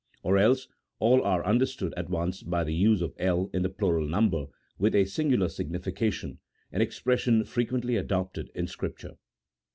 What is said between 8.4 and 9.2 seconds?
in Scripture.